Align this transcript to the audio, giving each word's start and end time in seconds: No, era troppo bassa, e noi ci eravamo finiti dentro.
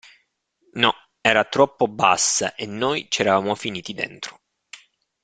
No, 0.81 0.95
era 1.21 1.43
troppo 1.45 1.87
bassa, 1.87 2.55
e 2.55 2.65
noi 2.65 3.05
ci 3.11 3.21
eravamo 3.21 3.53
finiti 3.53 3.93
dentro. 3.93 4.41